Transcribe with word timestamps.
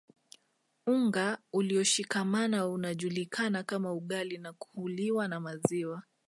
Unga 0.87 1.37
ulioshikamana 1.53 2.67
unajulikana 2.67 3.63
kama 3.63 3.93
ugali 3.93 4.37
na 4.37 4.53
huliwa 4.73 5.27
na 5.27 5.39
maziwa 5.39 6.03